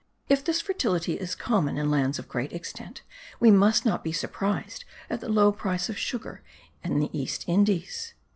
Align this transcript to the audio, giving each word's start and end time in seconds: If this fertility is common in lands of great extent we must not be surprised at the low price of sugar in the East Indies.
If 0.29 0.43
this 0.43 0.61
fertility 0.61 1.13
is 1.13 1.35
common 1.35 1.77
in 1.77 1.91
lands 1.91 2.17
of 2.17 2.27
great 2.27 2.51
extent 2.53 3.03
we 3.39 3.51
must 3.51 3.85
not 3.85 4.03
be 4.03 4.11
surprised 4.11 4.83
at 5.11 5.21
the 5.21 5.29
low 5.29 5.51
price 5.51 5.89
of 5.89 5.95
sugar 5.99 6.41
in 6.83 6.97
the 6.99 7.15
East 7.15 7.45
Indies. 7.47 8.15